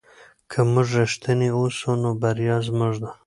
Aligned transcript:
که 0.51 0.59
موږ 0.71 0.87
رښتیني 0.99 1.49
اوسو 1.57 1.89
نو 2.01 2.09
بریا 2.21 2.55
زموږ 2.67 2.93
ده. 3.03 3.09